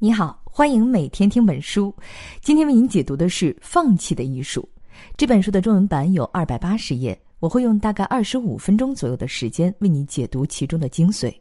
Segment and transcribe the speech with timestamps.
[0.00, 1.92] 你好，欢迎每天听本书。
[2.40, 4.62] 今天为您解读的是《放弃的艺术》
[5.16, 11.34] 这本书的中文版有二百八十页，我会用大概二十五分钟左右的时间为你解读其中的精髓。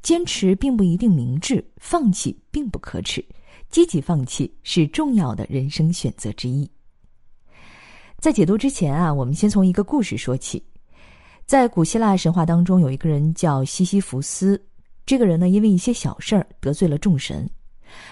[0.00, 3.22] 坚持并不一定明智，放弃并不可耻，
[3.68, 6.66] 积极放弃是重要的人生选择之一。
[8.18, 10.64] 在解读之前啊，我们先从一个故事说起。
[11.44, 14.58] 在古希腊神话当中，有一个人叫西西弗斯，
[15.04, 17.46] 这个人呢，因为一些小事儿得罪了众神。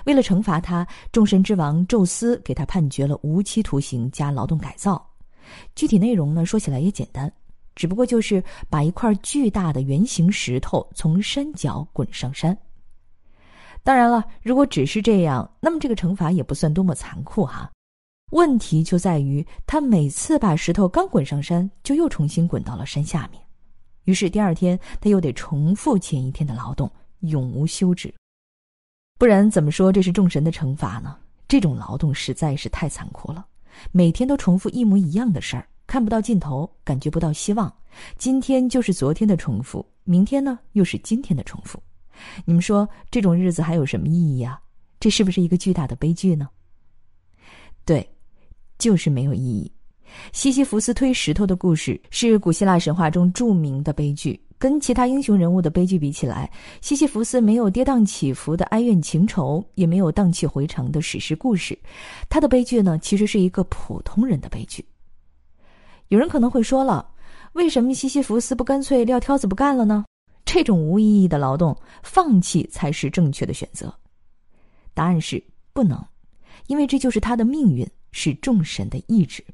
[0.05, 5.05] 为了惩罚他，众神之王宙斯给他判决了无期徒刑加劳动改造。
[5.75, 7.33] 具体内容呢，说起来也简单，
[7.75, 12.57] 只不过就是把一块巨大的圆形石头从山脚滚上山。
[13.83, 17.71] 当然了，如果只是这样，那么这个惩罚也不算多么残酷哈。
[18.33, 23.43] 问题就在于他每次把石头刚滚上山，就又重新滚到了山下面。
[24.05, 28.13] 于是第二天他又得重复前一天的劳动，永无休止。
[29.19, 31.17] 不然怎么说这是众神的惩罚呢？
[31.49, 33.45] 这种劳动实在是太残酷了，
[33.91, 37.73] 每天都重复一模一样的事儿，看不到尽头，感觉不到希望。
[38.17, 41.83] 今天就是昨天的重复，明天呢又是今天的重复。
[42.45, 44.61] 你们说这种日子还有什么意义呀？
[45.01, 46.49] 这是不是一个巨大的悲剧呢？
[47.85, 48.09] 对，
[48.79, 49.73] 就是没有意义。
[50.33, 54.41] 西西弗斯推石头的故事是古希腊神话中著名的悲剧。
[54.61, 61.79] 跟其他英雄人物的悲剧比起来，西西弗斯没有跌宕起伏的哀怨情仇，也没有荡气回肠的史诗故事。
[62.29, 64.85] 他的悲剧呢，其实是一个普通人的悲剧。
[66.09, 67.09] 有人可能会说了，
[67.53, 70.05] 为什么西西弗斯不干脆撂挑子不干了呢？
[70.45, 73.95] 这种无意义的劳动，放弃才是正确的选择。
[74.93, 75.41] 答案是
[75.73, 76.05] 不能，
[76.67, 79.45] 因为这就是他的命运，是众神的意志。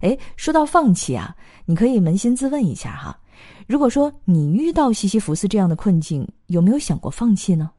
[0.00, 3.18] 哎，说到放弃啊，你可以扪心自问一下哈。
[3.66, 7.70] 如果说你遇到西西弗斯这样的困境，有没有想过放弃呢？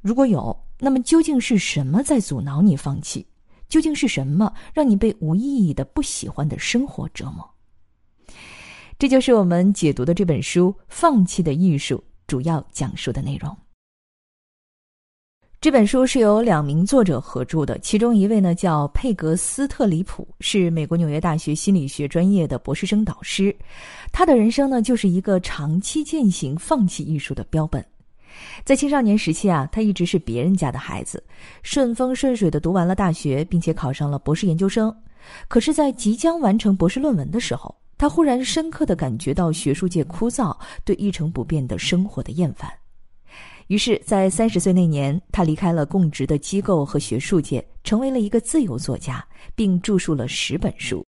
[0.00, 3.26] 如果有，那么究竟是什么在阻挠你放弃？
[3.68, 7.48] 究竟是什么让你被无意义的、不喜欢的生活折磨？
[8.98, 11.96] 这就是我们解读的这本书《放弃的艺术》
[12.26, 13.56] 主要讲述的内容。
[15.60, 23.52] 这本书是由两名作者合著的，其中一位呢叫佩格斯特里普，是美国纽约大学心理学专业的博士生导师。
[24.12, 27.84] 他的人生呢就是一个长期践行放弃艺术的标本。
[28.64, 31.20] 在青少年时期啊，他一直是别人家的孩子，
[31.64, 34.94] 顺风顺水的读完了大学，并且考上了博士研究生。
[35.48, 42.70] 可是，在即将完成博士论文的时候，他忽然深刻的感觉到学术界枯燥，对一成不变的生活的厌烦。
[43.68, 49.22] 于是，在三十岁那年，他离开了供职的机构和学术界，成为了一个自由作家，
[49.54, 51.04] 并著述了十本书。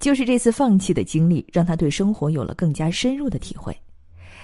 [0.00, 3.74] 就是这次放弃的经历，让他对生活有了更加深入的体会。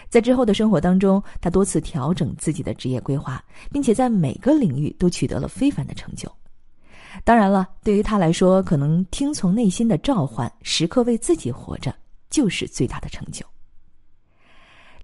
[0.08, 6.31] 在之后的生活当中，他多次调整自己的职业规划，并且在每个领域都取得了非凡的成就。
[7.25, 11.92] 当然了，对于他来说，可能听从内心的召唤，时刻为自己活着，
[12.31, 13.44] 就是最大的成就。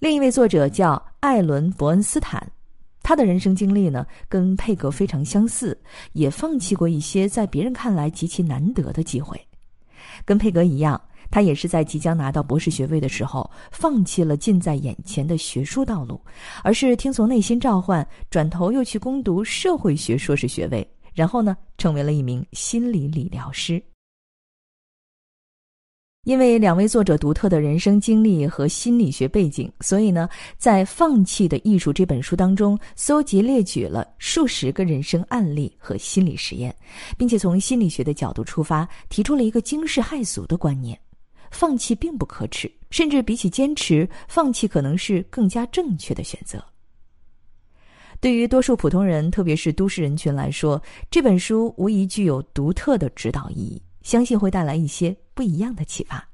[0.00, 2.48] 另一位作者叫艾伦·伯恩斯坦，
[3.02, 5.76] 他的人生经历呢跟佩格非常相似，
[6.12, 9.40] 也放弃过一些在别人看来极其难得的机会。
[10.24, 11.00] 跟佩格一样，
[11.32, 16.20] 他也是在即将拿到博士学位的时候，放弃了近在眼前的学术道路，
[16.62, 23.82] 而是听从内心召唤，转头又去攻读社会学硕士学位，然后呢，成为了一名心理理疗师。
[26.24, 36.74] 因为两位作者独特的人生经历和心理学背景，所以呢，在《放弃的艺术》这本书当中，搜集列举了数十个人生案例和心理实验，
[37.16, 41.00] 并且从心理学的角度出发，提出了一个惊世骇俗的观念：
[41.50, 46.62] 放弃并不可耻，甚至比起坚持，放弃可能是更加正确的选择。
[48.20, 53.80] 对于多数普通人，特别是都市人群来说，这本书无疑具有独特的指导意义。
[54.08, 56.26] 相信会带来一些不一样的启发。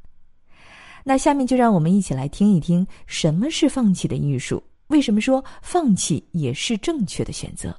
[1.03, 7.77] 那下面就让我们一起来听一听什么是放弃的艺术，为什么说放弃也是正确的选择。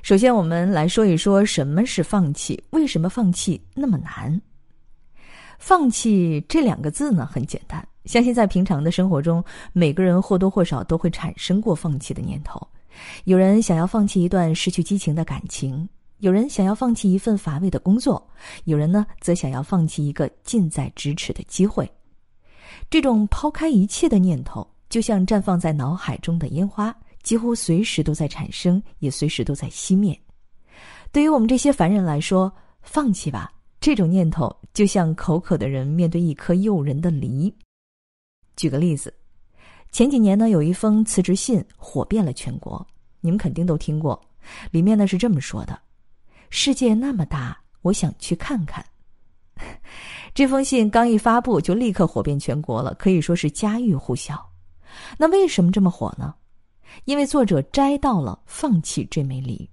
[0.00, 4.40] 首先，我们来说一说什么是放弃，为什么放弃那么难？
[5.58, 9.44] 放弃这两个字呢，很简单，相信在平常的生活中，
[9.74, 12.66] 每个人或多或少都会产生过放弃的念头。
[13.24, 15.86] 有人想要放弃一段失去激情的感情。
[16.22, 18.24] 有人想要放弃一份乏味的工作，
[18.62, 21.90] 有人呢则想要放弃一个近在咫尺的机会。
[22.88, 30.16] 这种抛开一切的念头，就像绽放在脑海中的烟花，几乎随时都在产生，也随时都在熄灭。
[31.10, 32.52] 对于我们这些凡人来说，
[32.82, 37.52] 放弃吧，这种念头就像口渴的人面对一颗诱人的梨。
[38.54, 39.12] 举个例子，
[39.90, 42.86] 前几年呢，有一封辞职信火遍了全国，
[43.20, 44.22] 你们肯定都听过。
[44.70, 45.76] 里面呢是这么说的
[46.54, 48.84] ：“世界那么大，我想去看看。
[50.34, 54.50] ”这封信刚一发布，就立刻火遍全国了，可以说是家喻户晓。
[55.16, 56.34] 那为什么这么火呢？
[57.06, 59.66] 因为作者摘到了放弃这枚梨。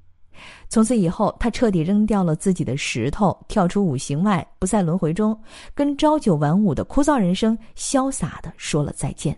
[0.70, 5.38] 从此以后，他彻底扔掉了自己的石头，跳出五行外，不在轮回中，
[5.76, 9.38] 跟朝九晚五的枯燥人生潇洒的说了再见。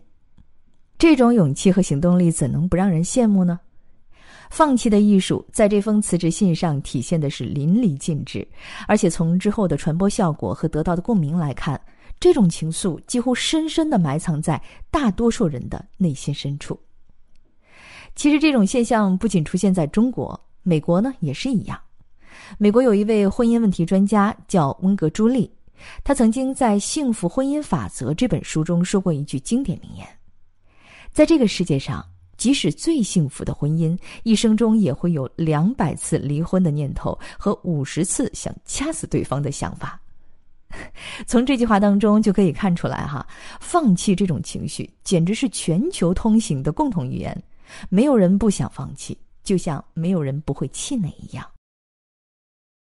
[0.99, 3.59] 这种勇气和行动力，怎能不让人羡慕呢？
[4.51, 8.45] 放弃的艺术，在这封辞职信上体现的是淋漓尽致，
[8.85, 11.79] 而且从之后的传播效果和得到的共鸣来看，
[12.19, 14.61] 这种情愫几乎深深的埋藏在
[14.91, 16.77] 大多数人的内心深处。
[18.13, 20.39] 其实，这种现象不仅出现在中国。
[20.63, 21.79] 美国呢也是一样，
[22.59, 25.49] 美国有一位婚姻问题专家叫温格朱莉，
[26.03, 30.05] 他曾经在《幸福婚姻法则》这本书中说过一句经典名言：
[31.11, 32.05] 在这个世界上，
[32.41, 40.01] 即使最幸福的婚姻，一生中也会有两百次离婚的念头和五十次想掐死对方的想法。
[41.27, 43.23] 从这句话当中就可以看出来，哈，
[43.59, 47.43] 放弃这种情绪简直是全球通行的共同语言，
[47.89, 49.15] 没有人不想放弃。
[49.43, 51.45] 就像没有人不会气馁一样，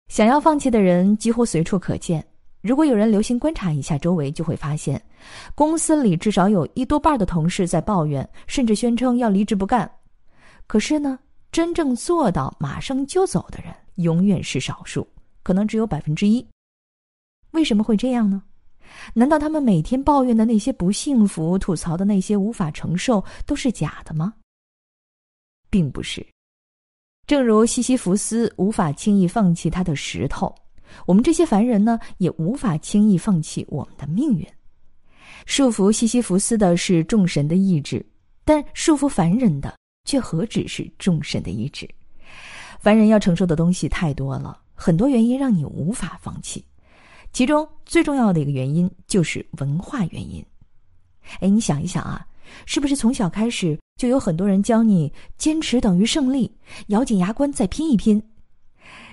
[0.08, 2.26] 想要放弃的人几乎随处可见。
[2.62, 5.02] 如果有人留心观察一下周围，就会发现，
[5.56, 9.90] 公司里至少有一多半的同事在抱怨，甚至宣称要离职不干。
[10.68, 11.18] 可是呢，
[11.52, 15.08] 真正做到马上就走的人，永远是少数，
[15.42, 16.46] 可能只有百分之一。
[17.52, 18.44] 为什么会这样呢？
[19.14, 24.34] 难道他们每天抱怨的那些不幸福、吐槽的那些无法承受，都是假的吗？
[25.70, 26.26] 并不是。
[27.26, 30.54] 正如西西弗斯无法轻易放弃他的石头，
[31.06, 34.46] 我们这些凡人呢，也无法轻易放弃我们的命运。
[35.46, 38.06] 束缚西西弗斯的是众神的意志，
[38.44, 39.74] 但束缚凡人的
[40.06, 41.90] 却何止是众神的意志？
[42.80, 46.64] 凡人要承受的东西太多了，很多原因让你无法放弃。
[47.32, 50.44] 其中最重要的一个原因就是文化原因。
[51.40, 52.26] 哎，你想一想啊。
[52.66, 56.52] 是不是从小开始就有很多人教你坚持等于胜利，
[56.88, 58.20] 咬紧牙关再拼一拼？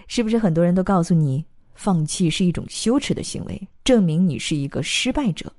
[0.09, 1.45] 是不是很多人都告诉你
[1.77, 5.53] 放弃是一种羞耻的行为，证明你是一个失败者？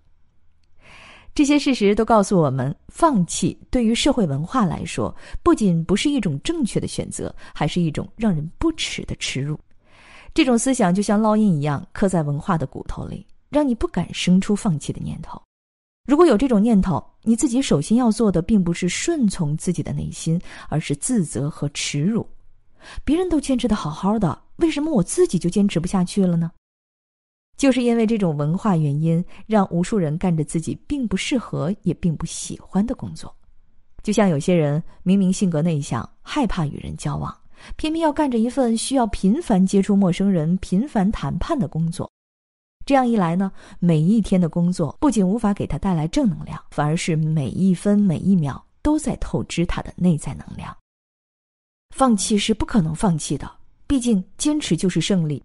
[1.33, 9.57] 这些事实都告诉我们，放弃对于社会文化来说，不仅不是一种正确的选择，还是一种让人不耻的耻辱。
[10.33, 15.39] 这种思想就像烙印一样，刻在文化的骨头里，让你不敢生出放弃的念头。
[16.07, 22.27] 如果有这种念头，你自己首先要做的，并不是顺从自己的内心，而是自责和耻辱。
[23.03, 26.51] 别人都坚持的好好的，为什么我自己就坚持不下去了呢？
[27.57, 33.35] 就是因为这种文化原因，让无数人干着自己并不适合也并不喜欢的工作。
[34.03, 37.35] 就像有些人明明性格内向，害怕与人交往，
[37.75, 42.09] 偏偏要干着一份需要频繁接触陌生人、频繁谈判的工作。
[42.85, 50.73] 这样一来呢，每一天的工作不仅无法给他带来正能量，反而是每一分每一秒都在透支他的内在能量。
[51.91, 53.51] 放弃是不可能放弃的，
[53.87, 55.43] 毕竟坚持就是胜利。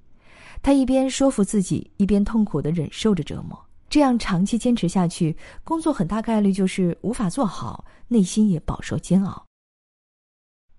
[0.63, 3.59] 他一边说服自己，一边痛苦的忍受着折磨。
[3.89, 9.45] 这样长期坚持下去，工作很大概率就是无法做好，内心也饱受煎熬。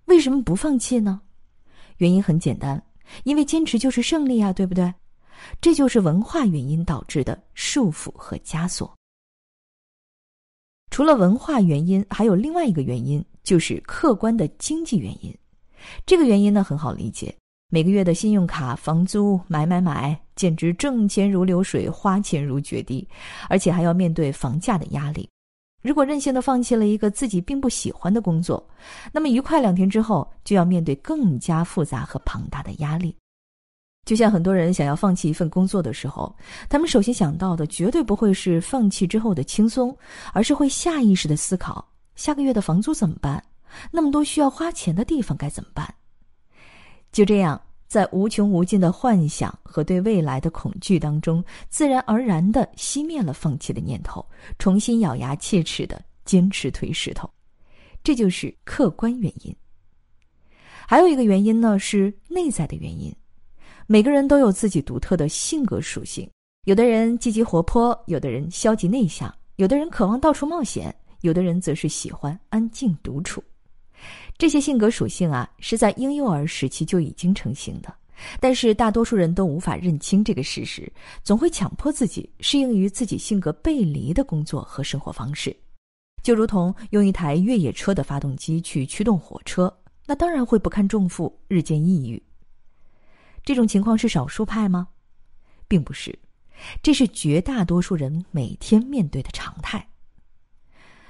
[0.06, 1.20] 为什么不放弃呢？
[1.98, 2.82] 原因很简单，
[3.24, 4.92] 因为坚持就是胜利啊，对不对？
[5.60, 8.92] 这就是文化原因导致的束缚和枷锁。
[10.90, 15.36] 除了文化原因，还有另外一个原因，就是客观的经济原因。
[16.06, 17.34] 这个原因呢很好理解，
[17.70, 23.06] 每个月的信用卡、房租、买买买，简直挣钱如流水，花钱如决堤，
[23.48, 25.28] 而且还要面对房价的压力。
[25.82, 28.66] 如果任性的放弃了一个自己并不喜欢的工作，
[29.12, 33.14] 那么愉快两天之后，就要面对更加复杂和庞大的压力。
[34.06, 36.34] 就像很多人想要放弃一份工作的时候，
[36.68, 39.94] 他们首先想到的绝对不会是放弃之后的轻松，
[40.32, 43.42] 而是会下意识的思考下个月的房租怎么办，
[43.90, 45.92] 那么多需要花钱的地方该怎么办。
[47.12, 54.24] 就这样，在无穷无尽的幻想和对未来的恐惧当中，自然而然的熄灭了放弃的念头，
[54.58, 57.30] 重新咬牙切齿的坚持推石头。
[58.02, 59.54] 这就是客观原因。
[60.86, 63.14] 还有一个原因呢，是内在的原因。
[63.86, 66.28] 每个人都有自己独特的性格属性，
[66.64, 73.42] 有的人积极活泼，有的人消极内向，有的人渴望到处冒险，有的人则是喜欢安静独处。
[74.36, 77.94] 这些性格属性啊，是在婴幼儿时期就已经成型的，
[78.40, 85.56] 但是大多数人都无法认清这个事实，总会强迫自己适应于自己性格背离的工作和生活方式。
[86.22, 89.72] 就如同用一台越野车的发动机去驱动火车，
[90.04, 92.20] 那当然会不堪重负，日渐抑郁。
[93.44, 94.88] 这种情况是少数派吗？
[95.68, 96.18] 并不是，
[96.82, 99.86] 这是绝大多数人每天面对的常态。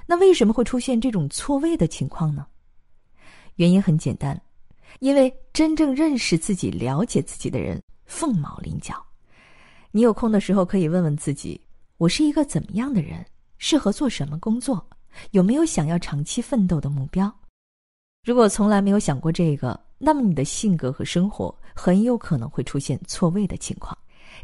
[0.04, 2.47] 那为什么会出现这种错位的情况呢？
[3.56, 4.40] 原因很简单，
[5.00, 8.94] 因为真正认识自己、了解自己的人凤毛麟角。
[9.90, 11.61] 你有空的时候可以问问自己：
[11.99, 13.25] 我是一个怎么样的人？
[13.58, 14.84] 适合做什么工作？
[15.30, 17.32] 有没有想要长期奋斗的目标？
[18.25, 23.96] 如果从来没有想过这个，那么你的性格和生活很有可能会出现错位的情况。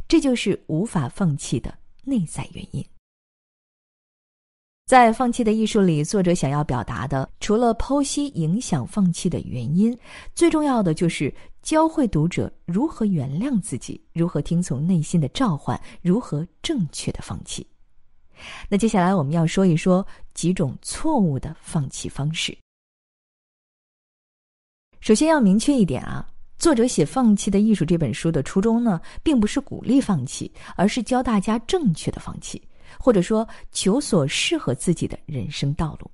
[0.07, 2.83] 这就是无法放弃的内在原因。
[4.85, 9.97] 在《放弃的艺术》里，作者想要表达的，除了剖析影响放弃的原因，
[10.35, 17.65] 最重要的就是教会读者如何原谅自己，如何听从内心的召唤，如何正确的放弃。
[18.67, 22.57] 那接下来我们要说一说几种错误的放弃方式。
[24.99, 26.27] 首先要明确一点啊。
[26.57, 32.61] 作者写《放弃的艺术》这本书的初衷呢，并不是鼓励放弃，而是教大家正确的放弃，
[32.99, 36.09] 或者说求索适合自己的人生道路。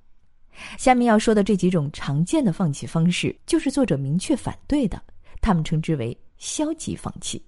[0.76, 5.00] 下面要说的这几种常见的放弃方式，就是作者明确反对的，
[5.40, 7.40] 他们称之为消极放弃。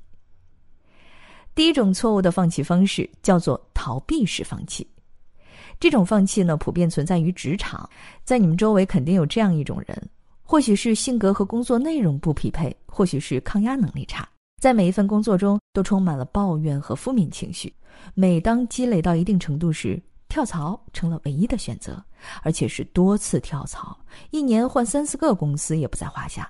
[1.55, 4.87] 第一种错误的放弃方式叫做逃避式放弃，
[5.81, 7.89] 这种放弃呢，普遍存在于职场，
[8.23, 10.11] 在你们周围肯定有这样一种人。
[10.43, 14.29] 或许是性格和工作内容不匹配，或许是抗压能力差，
[14.61, 17.75] 在每一份工作中都充满了抱怨和负面情绪。
[18.13, 22.03] 每当积累到一定程度时，跳槽成了唯一的选择，
[22.43, 23.99] 而且是多次跳槽，
[24.31, 26.49] 一年换三四个公司也不在话下。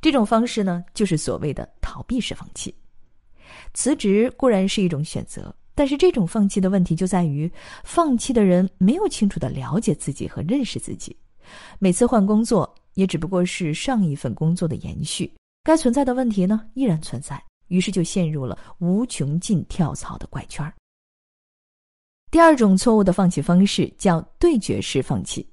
[0.00, 2.74] 这种方式呢，就是所谓的逃避式放弃。
[3.74, 7.50] 辞职固然是一种选择，但是这种放弃的问题就在于，
[7.84, 11.16] 放弃的人没有清楚的了解自己和认识自己。
[11.78, 15.32] 每次换工作也只不过是上一份工作的延续，
[15.68, 20.66] 该存在的问题呢依然存在，于是就陷入了无穷尽跳槽的怪圈。
[22.30, 25.46] 第二种错误的放弃方式叫对决式放弃，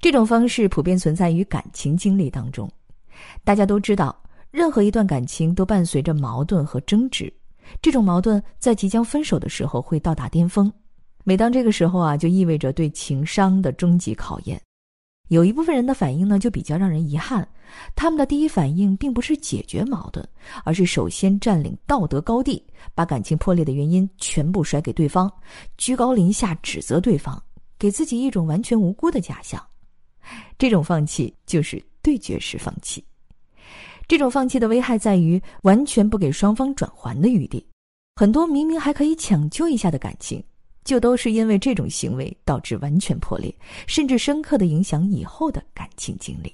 [0.00, 2.66] 这种方式普遍存在于感情经历当中。
[3.44, 4.18] 大家都知道，
[4.50, 7.30] 任何一段感情都伴随着矛盾和争执，
[7.82, 10.72] 这种矛盾在即将分手的时候会到达巅峰，
[11.22, 14.58] 每当这个时候啊，就意味着对情商的终极考验。
[15.30, 17.46] 有一部分人的反应呢，就比较让人遗憾。
[17.94, 20.26] 他们的第一反应并不是解决矛盾，
[20.64, 22.60] 而是首先占领道德高地，
[22.96, 25.32] 把感情破裂的原因全部甩给对方，
[25.78, 27.40] 居高临下指责对方，
[27.78, 29.64] 给自己一种完全无辜的假象。
[30.58, 33.02] 这种放弃就是对决式放弃。
[34.08, 37.64] 这种放弃的危害在于完全不给双方转圜的余地，
[38.16, 40.42] 很多明明还可以抢救一下的感情。
[40.90, 43.54] 就都是因为这种行为导致完全破裂，
[43.86, 46.52] 甚至深刻的影响以后的感情经历。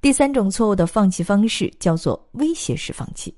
[0.00, 3.36] 第三种错误的放弃方式叫做威胁式放弃。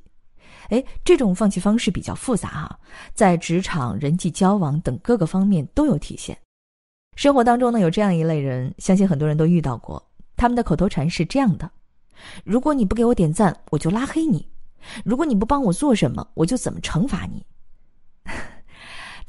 [0.68, 2.78] 哎，这种放弃方式比较复杂啊，
[3.14, 6.36] 在职场、人际交往等各个方面都有体现。
[7.16, 10.06] 生活当中呢，有这样一类人，相信很多人都遇到过。
[10.36, 11.70] 他们的口头禅是这样的
[12.44, 14.40] ：“如果你不给我点赞，我就拉黑你；
[15.02, 17.42] 如果你不帮我做什么，我就怎么惩罚你。”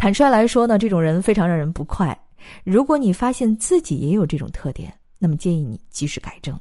[0.02, 2.20] 坦率来说呢，这种人非常让人不快。
[2.64, 6.60] 如果你发现自己也有这种特点，那么建议你及时改正。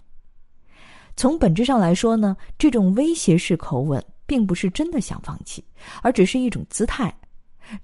[1.17, 5.65] 从本质上来说呢，这种威胁式口吻并不是真的想放弃，
[6.03, 7.11] 而只是一种姿态。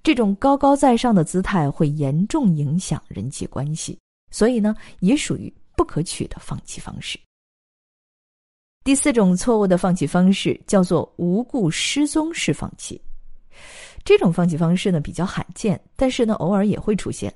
[0.03, 3.99] 这种高高在上的姿态会严重影响人际关系，
[4.31, 7.19] 所以呢，也属于不可取的放弃方式。
[8.85, 13.01] 第四种错误的放弃方式叫做无故失踪式放弃。
[14.07, 17.31] 这种放弃方式呢比较罕见，但是呢偶尔也会出现。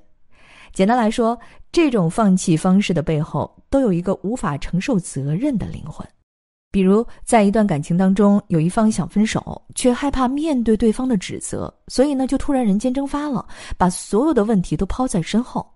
[0.73, 1.37] 简单来说，
[1.73, 6.07] 这种放弃方式的背后都有一个无法承受责任的灵魂。
[6.71, 13.45] 比如，在一段感情当中，有一方想分手，却害怕面对对方的指责，所以呢就突然人间蒸发了，
[13.77, 15.69] 把所有的问题都抛在身后，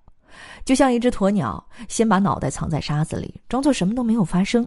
[0.64, 4.64] 就像一只鸵鸟，先把脑袋藏在沙子里，装作什么都没有发生。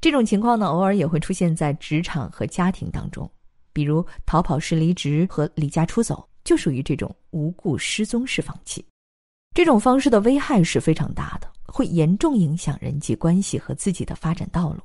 [0.00, 3.30] 这种情况呢偶尔也会出现在职场和家庭当中。
[3.72, 8.84] 比如逃跑式离职和离家出走，就属于这种无故失踪式放弃。
[9.54, 14.80] 这种方式的危害是非常大的，会严重影响人际关系和自己的发展道路。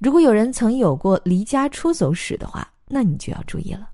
[0.00, 3.88] 如果有人曾有过离家出走史的话，那你就要注意了。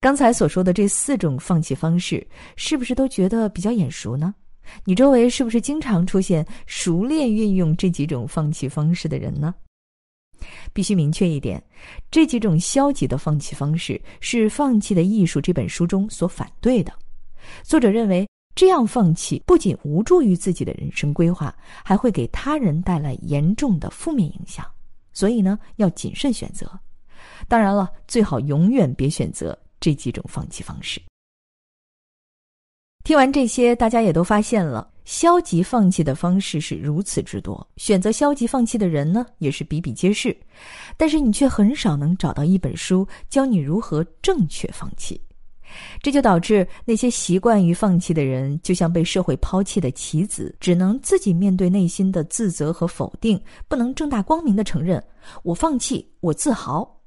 [0.00, 4.34] 刚才所说的这四种放弃方式，是不是都觉得比较眼熟呢？
[4.84, 9.54] 你周围是不是经常出现熟练运用这几种放弃方式的人呢？
[10.72, 11.62] 必须明确一点，
[12.10, 16.92] 这几种消极的放弃方式是《放弃的艺术》这本书中所反对的。
[17.62, 24.64] 作者认为，这样放弃不仅无助于自己的人生规划，还会给他人带来严重的负面影响。
[25.12, 26.70] 所以呢，要谨慎选择。
[27.48, 31.00] 当然了，最好永远别选择这几种放弃方式。
[33.04, 40.36] 听完这些，大家也都发现了，消极放弃的方式是如此之多，选择消极放弃的人呢也是比比皆是，
[40.96, 45.20] 但是你却很少能找到一本书教你如何正确放弃，
[46.00, 55.02] 这就导致那些习惯于放弃的人，就像被社会抛弃的棋子，只能自己面对内心的自责和否定，不能正大光明的承认
[55.42, 57.00] 我放弃，我自豪。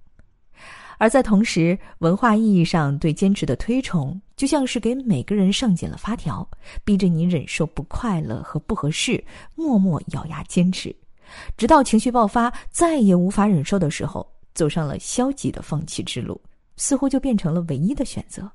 [0.98, 6.48] 而在同时，文化意义上对坚持的推崇，就像是给每个人上紧了发条，
[6.84, 9.24] 逼着你忍受不快乐和不合适，
[9.56, 10.96] 默默咬牙坚持，
[11.58, 16.40] 直到情绪爆发，再也无法忍受的时候，走上了消极的放弃之路，
[16.76, 18.52] 似乎就变成了唯一的选择。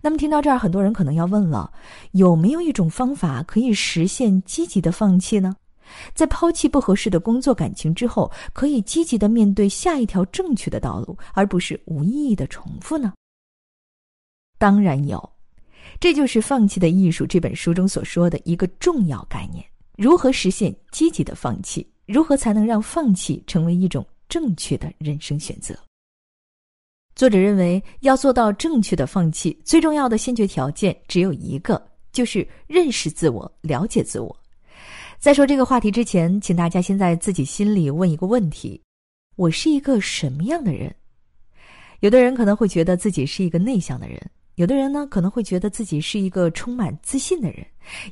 [0.00, 1.72] 那么，听到这儿，很多人可能要问了：
[2.12, 5.56] 有没有一种方法可以实现积极的放弃呢？
[6.14, 13.12] 在抛弃不合适的工作感情之后，可以积极的面对下一条正确的道路，而不是无意义的重复呢？
[14.58, 15.30] 当然有，
[16.00, 19.64] 这就是《放弃的艺术》这本书中所说的一个重要概念：
[19.96, 21.88] 如何实现积极的放弃？
[22.06, 25.78] 如何才能让放弃成为一种正确的人生选择？
[27.14, 31.80] 作者认为，要做到正确的放弃，最重要的先决条件只有一个，
[32.12, 34.34] 就是认识自我，了解自我。
[35.18, 38.80] 在说这个话题之前，请大家先在自己心里问一个问题：
[39.36, 40.94] 我是一个什么样的人？
[42.00, 47.64] 有的人可能会觉得自己是一个内向的人，有的人呢可能会觉得自己是一个充满自信的人，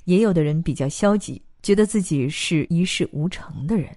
[0.04, 3.92] 也有的人比较消极，觉得自己是一事无成的人。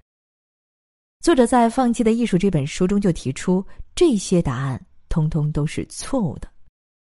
[1.24, 3.64] 作者在《放弃的艺术》这本书中就提出，
[3.94, 6.50] 这些答案通通都是错误的。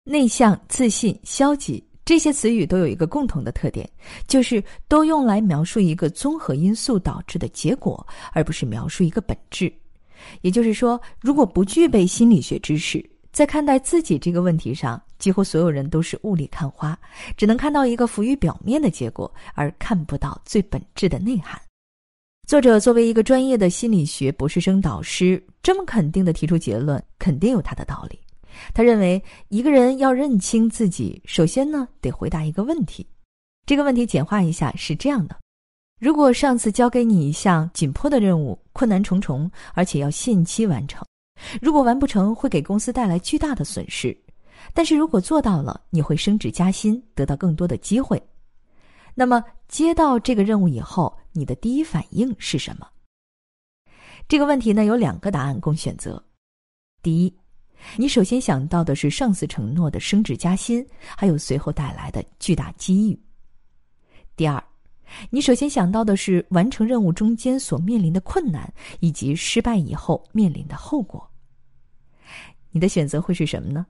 [0.03, 1.83] 内向、自信、消极。
[2.05, 3.89] 这些词语都有一个共同的特点，
[4.27, 9.73] 就是都用来描述一个综合因素导致的结果，而不是描述一个本质。
[10.41, 16.97] 也就是说，如果不具备心理学知识，在看待自己这个问题上，几乎所有人都是雾里看花，
[17.37, 21.59] 只能看到一个浮于表面的结果，而看不到最本质的内涵。
[22.47, 28.19] 作者作为一个专业的心理学博士生导师，这么肯定的提出结论，肯定有他的道理。
[28.73, 33.07] 他认为，一个人要认清自己，首先呢得回答一个问题。
[33.65, 35.37] 这个问题简化一下是这样的：
[36.01, 41.05] 如果上次交给你一项紧迫的任务，困难重重，而且要限期完成，
[41.61, 44.15] 如果完不成会给公司带来巨大的损失，
[44.73, 48.21] 但是如果做到了，你会升职加薪，得到更多的机会。
[49.15, 52.87] 那么接到这个任务以后，你的第一反应是什么？
[54.27, 56.23] 这个问题呢有两个答案供选择。
[57.01, 57.35] 第一。
[57.97, 60.85] 你首先想到的是上司承诺的升职加薪，
[61.17, 63.19] 还有随后带来的巨大机遇。
[64.35, 64.63] 第二，
[65.31, 71.27] 你首先想到的是完成任务中间所面临的困难，以及失败以后面临的后果。
[72.71, 73.85] 你的选择会是什么呢？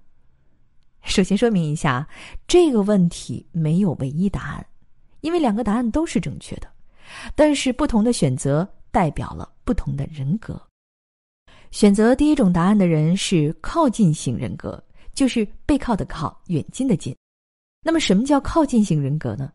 [1.03, 2.07] 首先说明一下，
[2.47, 4.65] 这个问题没有唯一答案，
[5.21, 6.67] 因为两个答案都是正确的，
[7.35, 10.61] 但是不同的选择代表了不同的人格。
[11.71, 17.15] 选择第一种答案的人是靠近型人格，就是背靠的靠，远近的近。
[17.83, 19.51] 那么，什么叫靠近型人格呢？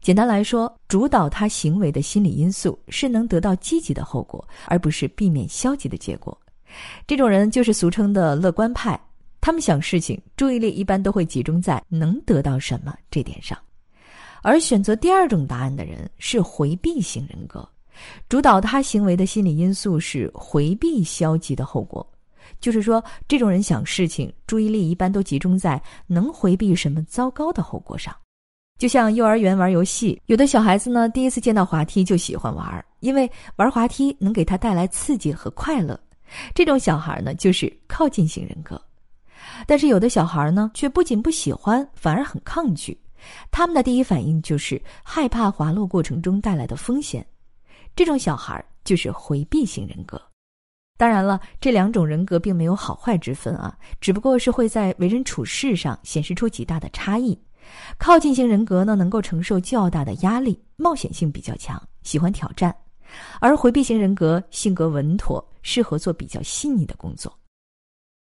[0.00, 6.36] 简单来说，主导他行为的心理因素是能得到积极的后果，而不是避免消极的结果。
[7.06, 8.98] 这种人就是俗称的乐观派。
[9.40, 13.58] 他们想事情，注意力一般都会集中在能得到什么这点上。
[14.40, 17.68] 而选择第二种答案的人是回避型人格。
[18.28, 22.04] 主导他行为的心理因素是回避消极的后果，
[22.58, 28.14] 就是说，这种人想事情，注意力一般都集中在能回避什么糟糕的后果上。
[28.78, 35.98] 就像幼儿园玩游戏，有的小孩子呢，第一次见到滑梯就喜欢玩，因为玩滑梯能给他带来刺激和快乐。
[36.54, 38.80] 这种小孩呢，就是靠近型人格。
[39.66, 42.98] 但是有的小孩呢，却不仅不喜欢，反而很抗拒。
[43.50, 47.24] 他们的第一反应就是害怕滑落过程中带来的风险。
[47.94, 50.20] 这种小孩就是回避型人格。
[50.98, 57.36] 当然了，这两种人格并没有好坏之分啊，只不过是会在为人处事上显示出极大的差异。
[57.98, 62.72] 靠近型人格呢，能够承受较大的压力，冒险性比较强，喜欢挑战；
[63.40, 67.32] 而回避型人格性格稳妥，适合做比较细腻的工作。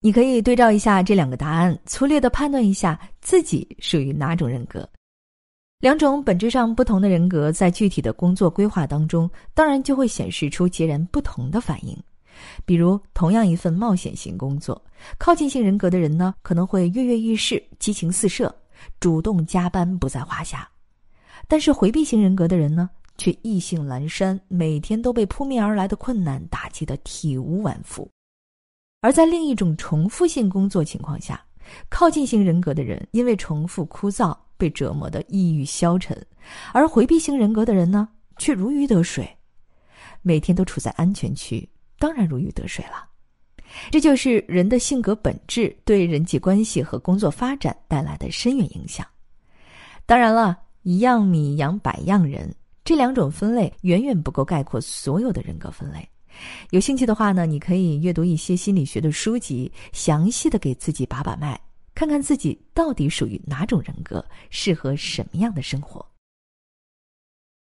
[0.01, 4.89] 你可以对照一下这两个答案，粗略的判断一下自己属于哪种人格。
[5.81, 11.97] 两种本质上不同的人格，在具体的工作规划当中，当然就会显示出截然不同的反应。
[12.65, 14.81] 比如，同样一份冒险型工作，
[15.19, 18.49] 靠近性人格的人呢，可能会跃跃欲试、激情四射；
[19.01, 20.69] 主动加班不在话下。
[21.49, 28.09] 但是回避型人格的人呢，却意兴阑珊，每天都被扑面而来的困难打击得体无完肤。
[29.01, 31.45] 而在另一种重复性工作情况下，
[31.91, 36.17] 靠近型人格的人因为重复枯燥被折磨得抑郁消沉，
[36.73, 39.29] 而回避型人格的人呢，却如鱼得水，
[40.23, 43.07] 每天都处在安全区，当然如鱼得水了。
[43.91, 49.07] 这就是人的性格本质对人际关系和工作发展带来的深远影响。
[50.07, 52.53] 当然了，一样米养百样人，
[52.89, 56.09] 这两种分类远远不够概括所有的人格分类。
[56.71, 61.61] 有兴趣的话呢，你可以阅读一些心理学的书籍，详细的给自己把把脉，
[61.95, 66.03] 看看自己到底属于哪种人格，适合什么样的生活。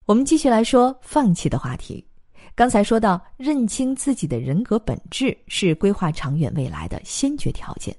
[0.07, 2.07] 我们继续来说放弃的话题。
[2.55, 7.93] 刚才说到，认清自己的人格本质是规划长远未来的先决条件，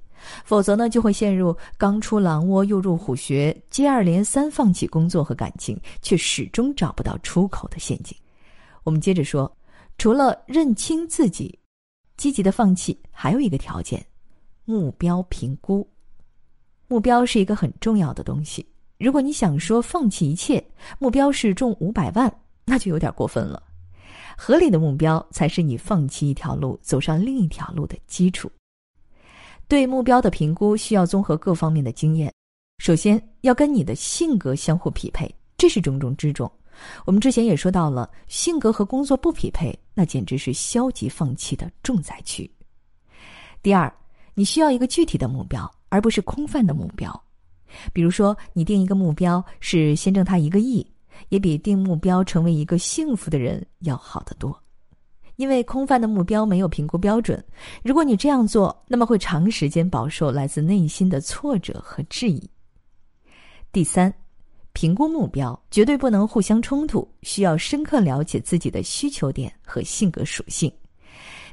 [0.43, 8.17] 否则呢，就会陷入刚出狼窝又入虎穴，接二连三放弃工作和感情，却始终找不到出口的陷阱。
[8.83, 9.51] 我们接着说，
[9.97, 11.57] 除了认清自己，
[12.17, 14.05] 积极的放弃还有一个条件：
[14.65, 15.87] 目标评估。
[16.87, 18.65] 目标是一个很重要的东西。
[18.97, 20.63] 如果你想说放弃一切，
[20.99, 22.31] 目标是中五百万，
[22.65, 23.63] 那就有点过分了。
[24.37, 28.51] 合理的目标才是你放弃一条路走上另一条路的基础。
[29.71, 32.29] 对目标的评估需要综合各方面的经验，
[32.79, 36.51] 首先要跟你的性格相互匹配，这是重中之重。
[37.05, 42.51] 我们之前也说到了，性格和工作不匹配，那简直是消极放弃的重灾区。
[43.63, 43.89] 第二，
[44.33, 47.09] 你需要一个具体的目标，而不是空泛的目标。
[47.93, 50.85] 比如说，你定一个目标是先挣他一个亿。
[51.29, 54.61] 也比定目标成为一个幸福的人要好得多，
[55.41, 57.43] 因为空泛的目标没有评估标准。
[57.83, 62.47] 如果你这样做，那么会长时间饱受来自内心的挫折和质疑。
[63.71, 64.13] 第三，
[64.71, 70.71] 评估目标绝对不能互相冲突，需要深刻了解自己的需求点和性格属性。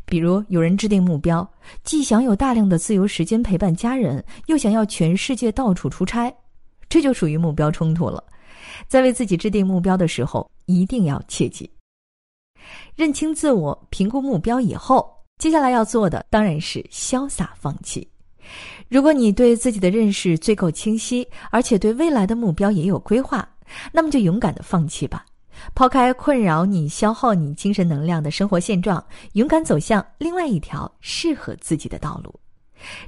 [0.04, 1.50] 比如，有人制定目标，
[1.82, 6.30] 既想有大量的自由时间陪伴家人，又想要全世界到处出差，
[6.90, 8.22] 这就属于目标冲突了。
[8.86, 11.70] 在为自己制定目标的时候，一定要切记
[12.96, 18.06] 认清自我、评估目标以后，接下来要做的当然是潇洒放弃。
[18.88, 23.48] 如果你对自己的认识最够清晰，而且对未来的目标也有规划，
[23.92, 25.26] 那么就勇敢的放弃吧，
[25.74, 32.34] 抛开困扰你、消耗你精神能量的生活现状，勇敢走向另外一条适合自己的道路。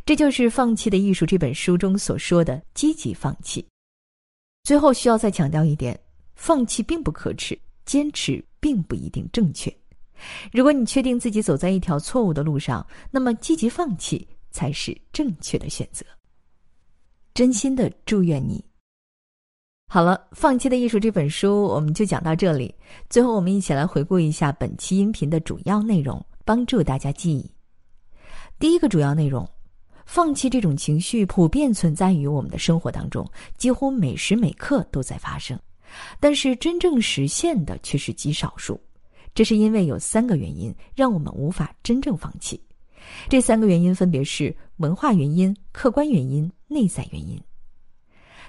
[0.04, 3.64] 这就是《放弃的艺术》这本书中所说的积极放弃。
[4.64, 5.98] 最后需要再强调一点：
[6.34, 7.58] 放弃并不可耻，
[7.90, 9.68] 坚持并不一定正确。
[10.52, 16.06] 如果你确定自己走在一条错误的路上，那么积极放弃才是正确的选择。
[17.34, 18.64] 真心的祝愿你。
[19.88, 22.72] 好了，《放弃的艺术》这本书我们就讲到这里。
[23.08, 27.50] 最后，我们一起来回顾一下本期音频的主要内容，帮助大家记忆。
[28.60, 29.44] 第一个主要内容。
[30.06, 35.58] 放弃这种情绪普遍存在于我们的生活当中，几乎每时每刻都在发生，
[36.18, 38.80] 但是真正实现的却是极少数。
[39.34, 42.60] 这是因为有三个原因让我们无法真正放弃。
[43.28, 47.40] 这三个原因分别是文化原因、客观原因、内在原因。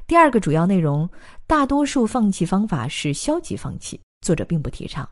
[0.07, 1.09] 第二个主要内容，
[1.47, 5.07] 大多数放弃方法是消极放弃，作者并不提倡。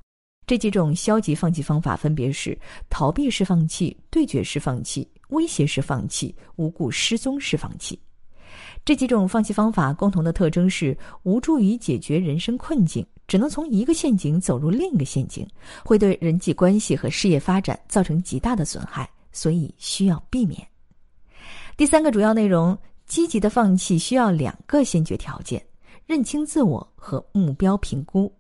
[0.46, 2.58] 这几种消极放弃方法分别是
[2.90, 5.08] 逃避式放弃、对决式放弃。
[5.30, 8.00] 威胁式放弃、无故失踪式放弃，
[8.86, 15.48] 这几种放弃方法共同的特征是无助于解决人生困境，只能从一个陷阱走入另一个陷阱，
[15.84, 20.66] 会对人际关系和事业发展造成极大的损害，所以需要避免。
[21.78, 25.64] 第三个主要内容，积极的放弃需要两个先决条件：
[26.06, 28.32] 认清自我和目标评估。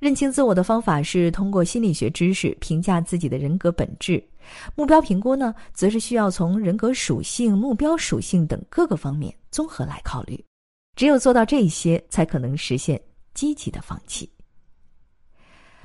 [0.00, 4.22] 认清自我的方法是通过心理学知识评价自己的人格本质，
[4.74, 10.44] 目标评估呢，则是需要从人格属性、目标属性等各个方面综合来考虑。
[10.96, 13.00] 只有做到这些，才可能实现
[13.34, 14.26] 积极的放弃。《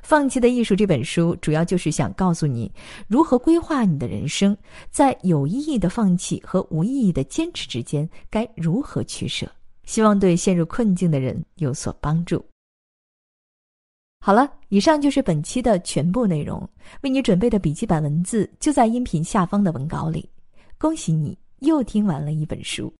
[0.06, 2.70] 放弃的艺术》这本书主要就是想告诉你
[3.08, 4.54] 如何规划你的人生，
[4.90, 9.50] 在有意义的放弃和无意义的坚持之间该如何取舍。
[9.84, 12.44] 希望对陷入困境的人有所帮助。
[14.26, 16.66] 好了，以上就是本期的全部内容。
[17.02, 20.26] 为你准备的笔记本文字就在音频下方的文稿里。
[20.78, 22.90] 恭喜你又听完了一本书。